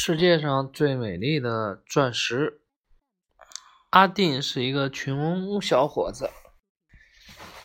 [0.00, 2.60] 世界上最美丽的钻石。
[3.90, 6.30] 阿定是一个穷小伙子，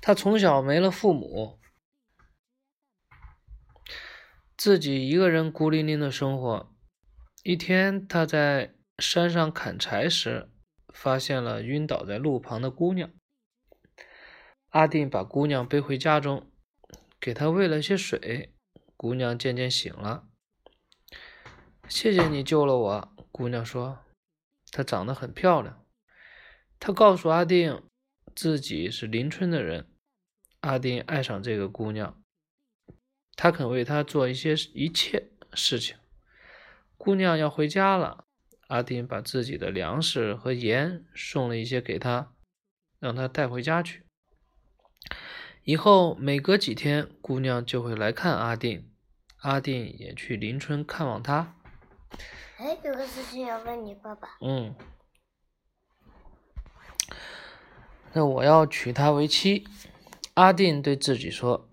[0.00, 1.60] 他从小没了父母，
[4.56, 6.74] 自己一个人孤零零的生活。
[7.42, 10.50] 一天，他在山上砍柴时，
[10.94, 13.10] 发现了晕倒在路旁的姑娘。
[14.70, 16.50] 阿定把姑娘背回家中，
[17.20, 18.54] 给她喂了些水，
[18.96, 20.30] 姑娘渐渐醒了。
[21.94, 23.98] 谢谢你救了我，姑娘说。
[24.70, 25.84] 她长得很漂亮。
[26.80, 27.82] 她告诉阿定，
[28.34, 29.86] 自己是邻村的人。
[30.60, 32.18] 阿定爱上这个姑娘，
[33.36, 35.98] 他肯为她做一些一切事情。
[36.96, 38.24] 姑娘要回家了，
[38.68, 42.32] 阿定把自己的粮食和盐送了一些给她，
[43.00, 44.06] 让她带回家去。
[45.64, 48.90] 以后每隔几天，姑娘就会来看阿定，
[49.40, 51.58] 阿定也去邻村看望她。
[52.62, 54.28] 哎，有个事情要问你爸爸。
[54.40, 54.72] 嗯，
[58.12, 59.66] 那我要娶她为妻。
[60.34, 61.68] 阿定对自己说：“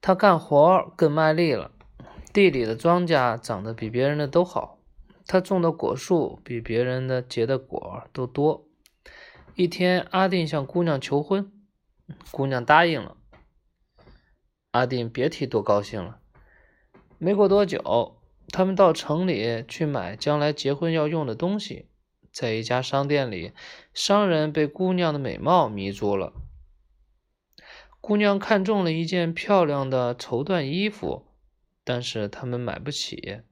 [0.00, 1.70] 他干活更卖力了，
[2.32, 4.78] 地里的庄稼长得比别人的都好，
[5.26, 8.66] 他种的果树比别人的结的果都多。”
[9.54, 11.52] 一天，阿定向姑娘求婚，
[12.30, 13.18] 姑娘答应了。
[14.70, 16.20] 阿定别提多高兴了。
[17.18, 18.15] 没过多久。
[18.48, 21.88] 他们到城里去买将来结婚要用的东西，
[22.32, 23.52] 在一家商店里，
[23.92, 26.32] 商人被姑娘的美貌迷住了。
[28.00, 31.26] 姑娘看中了一件漂亮的绸缎衣服，
[31.82, 33.42] 但是他们买不起。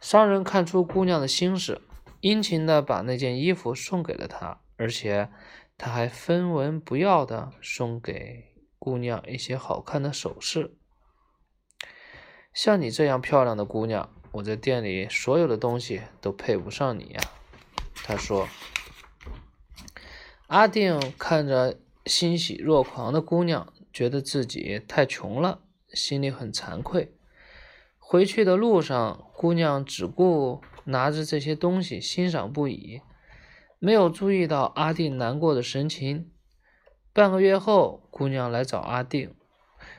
[0.00, 1.82] 商人看出姑娘的心事，
[2.20, 5.28] 殷勤的把那件衣服送给了她，而且
[5.76, 10.78] 他还分文不要的送给姑娘一些好看的首饰。
[12.54, 17.20] 像你这样漂亮的姑娘，我在店里所有的东西都配不上你呀。
[17.96, 18.48] 他说。
[20.46, 27.12] 阿定看着欣喜若狂的姑娘，觉得自己太穷了，心里很惭愧。
[27.98, 33.00] 回去的路上，姑娘只顾拿着这些东西欣赏不已，
[33.80, 36.30] 没有注意到阿定难过的神情。
[37.12, 39.34] 半个月后，姑娘来找阿定，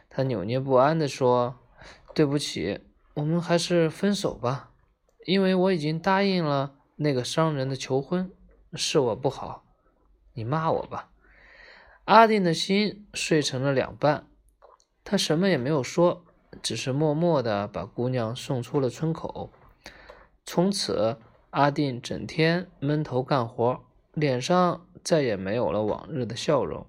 [0.10, 1.60] 她扭捏不安地说。
[2.16, 2.80] 对不起，
[3.16, 4.72] 我们还是分手吧，
[5.26, 8.32] 因为我已经答应了那个商人的求婚，
[8.74, 9.66] 是我不好，
[10.34, 11.10] 你骂我吧。
[12.06, 14.28] 阿定的心碎成了两半，
[15.04, 16.24] 他什么也没有说，
[16.62, 19.52] 只是默默地把姑娘送出了村口。
[20.46, 21.18] 从此，
[21.50, 23.84] 阿定整天闷头干活，
[24.14, 26.88] 脸上再也没有了往日的笑容。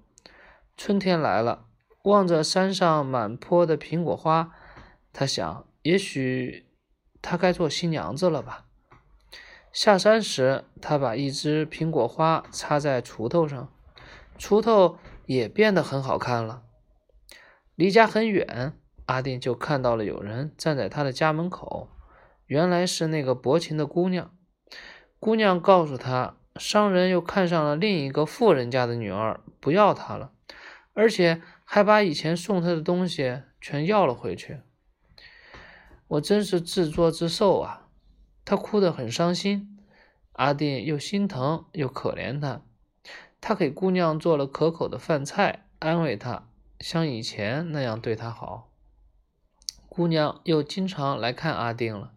[0.77, 1.65] 春天来了，
[2.03, 4.53] 望着山上满坡的苹果花。
[5.19, 6.67] 他想，也许
[7.23, 8.67] 他该做新娘子了吧。
[9.73, 13.73] 下山时，他把一只苹果花插在锄头上，
[14.37, 16.61] 锄头也变得很好看了。
[17.73, 18.73] 离家很远，
[19.07, 21.89] 阿定就看到了有人站在他的家门口，
[22.45, 24.31] 原来是那个薄情的姑娘。
[25.19, 30.33] 姑娘告诉他，商人又看上了另一个富人家的女儿，不要她了，
[30.93, 34.61] 而且还把以前送她的东西全要了回去。
[36.07, 37.87] 我真是自作自受啊！
[38.45, 39.77] 他哭得很伤心。
[40.33, 42.61] 阿定又心疼又可怜他，
[43.41, 46.47] 他给姑娘做了可口的饭菜，安慰她，
[46.79, 48.69] 像以前那样对她好。
[49.89, 52.13] 姑娘又经常来看阿定了。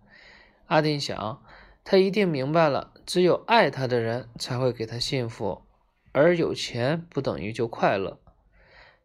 [0.67, 1.43] 阿定想，
[1.83, 5.63] 他一定明白了，只有爱他的人才会给他幸福，
[6.13, 8.21] 而有钱不等于就快乐。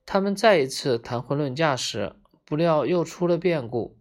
[0.06, 3.98] 他们再一次谈婚论嫁时，不料又出了变故。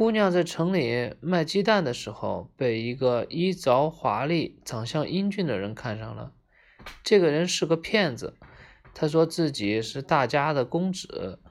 [0.00, 6.32] 姑娘在城里卖鸡蛋的时候，被一个衣着华丽、长相英俊的人看上了。
[7.04, 8.38] 这个人是个骗子，
[8.94, 11.42] 他说自己是大家的公子，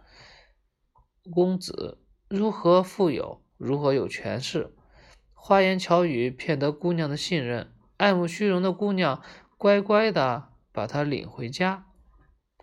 [1.31, 4.73] 公子如何富有，如何有权势，
[5.35, 7.72] 花言巧语骗得姑娘的信任。
[7.97, 9.22] 爱慕虚荣的姑娘
[9.59, 11.85] 乖乖的把他领回家，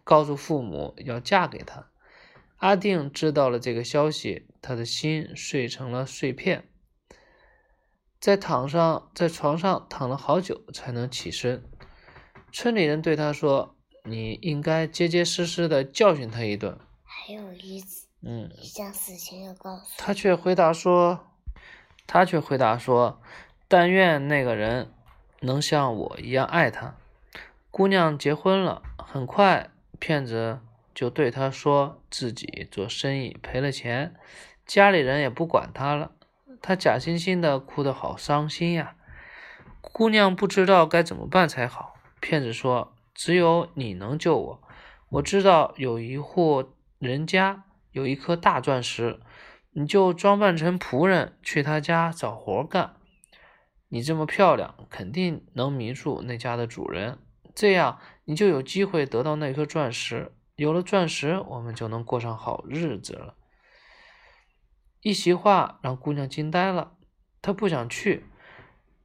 [0.02, 1.92] 告诉父母要嫁给他。
[2.56, 6.64] 阿定知道了这个消息，他的心碎成了碎片，
[8.18, 11.62] 在躺上在床上躺了好久才能起身。
[12.50, 17.80] 村里人对他说：“你应该结结实实的教训他一顿。”还有一
[18.22, 21.28] 嗯，一件事情要告诉他，却回答说
[22.08, 23.22] ：“他却回答说，
[23.68, 24.92] 但愿那个人
[25.42, 26.96] 能像我一样爱他。”
[27.70, 29.70] 姑娘结婚了，很快
[30.00, 30.58] 骗子。
[30.94, 34.14] 就对他说自己做生意赔了钱，
[34.66, 36.10] 家里人也不管他了。
[36.60, 38.96] 他假惺惺的哭得好伤心呀。
[39.80, 41.94] 姑娘不知道该怎么办才好。
[42.20, 44.62] 骗子说：“只有你能救我。
[45.10, 49.20] 我知道有一户人家有一颗大钻石，
[49.70, 52.94] 你就装扮成仆人去他家找活干。
[53.88, 57.18] 你这么漂亮，肯定能迷住那家的主人。
[57.54, 60.32] 这样你就有机会得到那颗钻石。
[60.56, 63.34] 有了钻石，我们就能过上好日子了。”
[65.06, 66.94] 一席话让姑娘惊呆了，
[67.40, 68.26] 她不想去，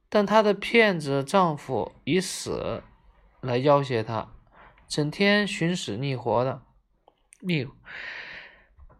[0.08, 2.82] 但她的骗子丈夫以死
[3.40, 4.32] 来要挟她，
[4.88, 6.62] 整天寻死觅活的，
[7.38, 7.68] 觅，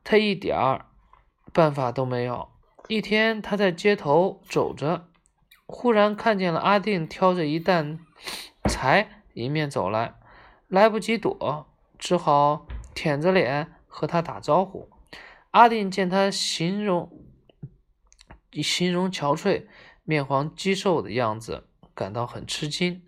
[0.05, 0.87] 她一点儿
[1.53, 2.49] 办法都没有。
[2.87, 5.09] 一天，她在街头走着，
[5.67, 7.99] 忽然看见了阿定挑着一担
[8.71, 10.15] 柴迎面走来，
[10.69, 11.67] 来不及躲，
[11.99, 12.65] 只好
[12.95, 14.89] 舔着脸和他打招呼。
[15.53, 17.11] 阿定见他形容
[18.51, 19.67] 形容憔悴、
[20.03, 23.03] 面黄肌瘦的样子，感到很吃惊。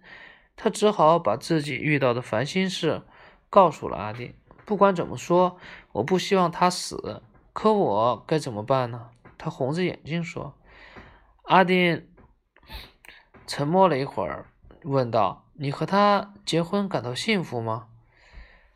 [0.56, 3.02] 他只好把自己遇到的烦心事
[3.50, 4.34] 告诉了阿定。
[4.64, 5.58] 不管怎么说，
[5.92, 9.10] 我不希望他死，可我该怎么办呢？
[9.36, 10.56] 他红着眼睛说。
[11.42, 12.08] 阿定
[13.46, 14.50] 沉默了一会儿，
[14.84, 17.88] 问道：“你和他结婚感到幸福吗？”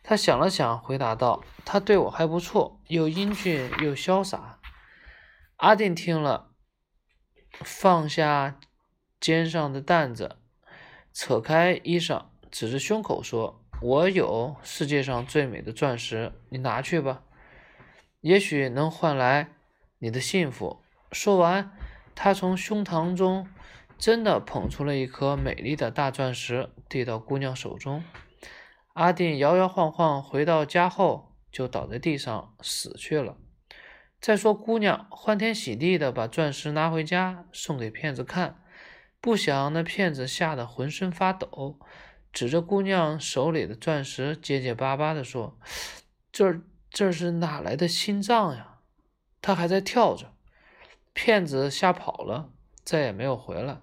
[0.08, 4.58] 他想了想，回答道：“他对我还不错，又英俊又潇洒。”
[5.56, 6.52] 阿定听了，
[7.60, 8.58] 放下
[9.20, 10.38] 肩上的担子，
[11.12, 17.22] 扯开衣裳，指着胸口说：“我有世界上最美的钻石，你拿去吧，
[18.22, 19.50] 也许能换来
[19.98, 20.82] 你的幸福。”
[21.12, 21.70] 说完，
[22.14, 23.46] 他从胸膛中
[23.98, 28.02] 真的捧出了一颗美丽的大钻石，递到姑娘手中。
[28.98, 33.36] 阿定摇摇晃晃回到家后，就倒在地上死去了。
[34.20, 38.60] 再说，姑娘欢天喜地的把钻石拿回家送给骗子看，
[39.20, 41.78] 不想那骗子吓得浑身发抖，
[42.32, 45.56] 指着姑娘手里的钻石，结结巴巴的说
[46.32, 46.60] ：“这
[46.90, 48.80] 这是哪来的心脏呀？
[49.40, 50.32] 它还在跳着。”
[51.14, 52.50] 骗子吓跑了，
[52.82, 53.78] 再也没有回来。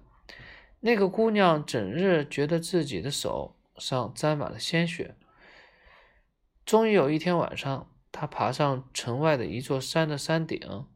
[0.80, 3.55] 那个姑娘整日觉得自己的手。
[3.78, 5.14] 上沾满了鲜血。
[6.64, 10.86] 终于有一天晚上，他爬上城外的一座山的山顶，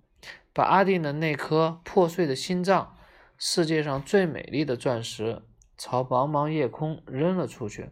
[0.52, 2.96] 把阿定的那颗破碎的心脏——
[3.38, 5.42] 世界上最美丽的钻石——
[5.78, 7.90] 朝茫茫夜空扔了出去。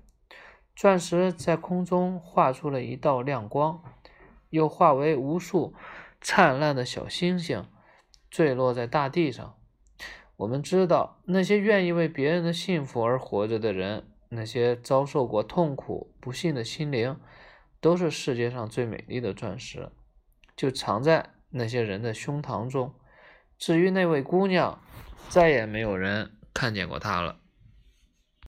[0.74, 3.82] 钻石在空中画出了一道亮光，
[4.50, 5.74] 又化为无数
[6.20, 7.64] 灿烂的小星星，
[8.30, 9.56] 坠落在大地上。
[10.36, 14.07] 我们知道，那些愿意为别人的幸福而活着的人。
[14.30, 17.18] 那些遭受过痛苦、不幸的心灵，
[17.80, 19.90] 都是世界上最美丽的钻石，
[20.56, 22.94] 就藏在那些人的胸膛中。
[23.56, 24.80] 至于那位姑娘，
[25.28, 27.40] 再也没有人看见过她了。